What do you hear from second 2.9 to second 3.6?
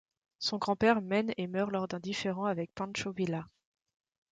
Villa.